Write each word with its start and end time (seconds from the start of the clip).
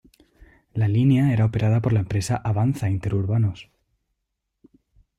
La 0.73 0.87
línea 0.87 1.31
era 1.31 1.45
operada 1.45 1.79
por 1.79 1.93
la 1.93 1.99
empresa 1.99 2.35
Avanza 2.35 2.89
Interurbanos. 2.89 3.69